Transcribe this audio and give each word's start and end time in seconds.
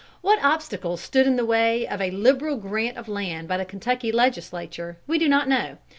What 0.21 0.43
obstacle 0.43 0.97
stood 0.97 1.27
in 1.27 1.35
the 1.35 1.45
way 1.45 1.87
of 1.87 2.01
a 2.01 2.09
liberal 2.09 2.57
grant 2.57 2.97
of 2.97 3.07
land 3.07 3.47
by 3.47 3.57
the 3.57 3.65
Kentucky 3.65 4.11
Legislature 4.11 4.97
we 5.05 5.19
do 5.19 5.29
not 5.29 5.47
know. 5.47 5.77